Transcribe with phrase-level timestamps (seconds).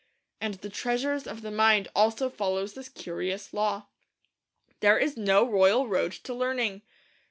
[0.39, 3.85] And the treasures of the mind also follow this curious law.
[4.79, 6.81] There is no royal road to learning.